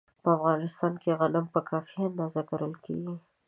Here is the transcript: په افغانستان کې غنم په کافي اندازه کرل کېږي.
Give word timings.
په 0.23 0.29
افغانستان 0.37 0.93
کې 1.01 1.17
غنم 1.19 1.45
په 1.53 1.59
کافي 1.69 1.97
اندازه 2.09 2.41
کرل 2.49 2.73
کېږي. 2.85 3.15